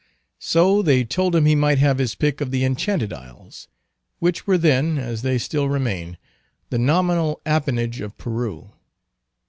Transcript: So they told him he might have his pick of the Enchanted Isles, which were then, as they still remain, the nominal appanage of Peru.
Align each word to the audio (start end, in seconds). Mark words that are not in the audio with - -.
So 0.39 0.81
they 0.81 1.03
told 1.03 1.35
him 1.35 1.45
he 1.45 1.53
might 1.53 1.77
have 1.77 1.99
his 1.99 2.15
pick 2.15 2.41
of 2.41 2.49
the 2.49 2.63
Enchanted 2.65 3.13
Isles, 3.13 3.67
which 4.17 4.47
were 4.47 4.57
then, 4.57 4.97
as 4.97 5.21
they 5.21 5.37
still 5.37 5.69
remain, 5.69 6.17
the 6.71 6.79
nominal 6.79 7.39
appanage 7.45 8.01
of 8.01 8.17
Peru. 8.17 8.71